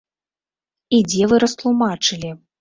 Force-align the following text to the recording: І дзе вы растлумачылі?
І 0.99 1.01
дзе 1.09 1.27
вы 1.35 1.39
растлумачылі? 1.45 2.29